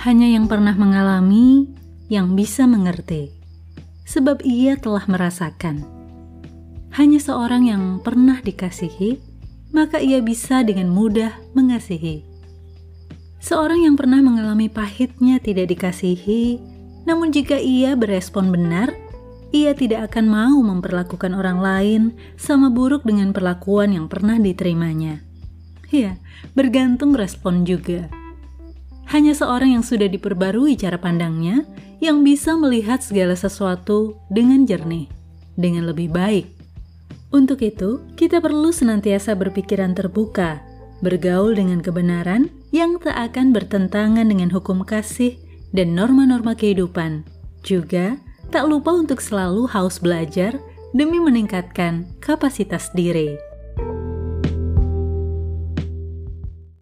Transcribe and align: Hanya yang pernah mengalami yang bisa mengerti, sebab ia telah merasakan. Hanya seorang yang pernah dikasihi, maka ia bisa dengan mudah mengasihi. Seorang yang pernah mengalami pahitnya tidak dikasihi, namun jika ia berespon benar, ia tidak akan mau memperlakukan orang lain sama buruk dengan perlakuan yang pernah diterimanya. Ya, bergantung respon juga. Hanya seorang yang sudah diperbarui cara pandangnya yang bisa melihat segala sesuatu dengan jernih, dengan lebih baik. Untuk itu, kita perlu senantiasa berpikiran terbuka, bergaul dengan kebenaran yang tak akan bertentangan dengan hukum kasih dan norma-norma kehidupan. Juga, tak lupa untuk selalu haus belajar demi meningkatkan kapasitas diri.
Hanya 0.00 0.32
yang 0.32 0.48
pernah 0.48 0.72
mengalami 0.72 1.68
yang 2.08 2.32
bisa 2.32 2.64
mengerti, 2.64 3.36
sebab 4.08 4.40
ia 4.48 4.80
telah 4.80 5.04
merasakan. 5.04 5.84
Hanya 6.96 7.20
seorang 7.20 7.68
yang 7.68 8.00
pernah 8.00 8.40
dikasihi, 8.40 9.20
maka 9.76 10.00
ia 10.00 10.24
bisa 10.24 10.64
dengan 10.64 10.88
mudah 10.88 11.36
mengasihi. 11.52 12.24
Seorang 13.44 13.84
yang 13.84 14.00
pernah 14.00 14.24
mengalami 14.24 14.72
pahitnya 14.72 15.36
tidak 15.36 15.68
dikasihi, 15.68 16.56
namun 17.04 17.28
jika 17.28 17.60
ia 17.60 17.92
berespon 17.92 18.48
benar, 18.48 18.96
ia 19.52 19.76
tidak 19.76 20.16
akan 20.16 20.32
mau 20.32 20.58
memperlakukan 20.64 21.36
orang 21.36 21.60
lain 21.60 22.02
sama 22.40 22.72
buruk 22.72 23.04
dengan 23.04 23.36
perlakuan 23.36 23.92
yang 23.92 24.08
pernah 24.08 24.40
diterimanya. 24.40 25.20
Ya, 25.92 26.16
bergantung 26.56 27.12
respon 27.12 27.68
juga. 27.68 28.08
Hanya 29.10 29.34
seorang 29.34 29.74
yang 29.74 29.82
sudah 29.82 30.06
diperbarui 30.06 30.78
cara 30.78 30.94
pandangnya 30.94 31.66
yang 31.98 32.22
bisa 32.22 32.54
melihat 32.54 33.02
segala 33.02 33.34
sesuatu 33.34 34.14
dengan 34.30 34.62
jernih, 34.62 35.10
dengan 35.58 35.90
lebih 35.90 36.14
baik. 36.14 36.46
Untuk 37.34 37.58
itu, 37.62 38.06
kita 38.14 38.38
perlu 38.38 38.70
senantiasa 38.70 39.34
berpikiran 39.34 39.98
terbuka, 39.98 40.62
bergaul 41.02 41.58
dengan 41.58 41.82
kebenaran 41.82 42.54
yang 42.70 43.02
tak 43.02 43.34
akan 43.34 43.50
bertentangan 43.50 44.30
dengan 44.30 44.46
hukum 44.54 44.86
kasih 44.86 45.34
dan 45.74 45.90
norma-norma 45.98 46.54
kehidupan. 46.54 47.26
Juga, 47.66 48.14
tak 48.54 48.70
lupa 48.70 48.94
untuk 48.94 49.18
selalu 49.18 49.66
haus 49.74 49.98
belajar 49.98 50.54
demi 50.94 51.18
meningkatkan 51.18 52.06
kapasitas 52.22 52.94
diri. 52.94 53.49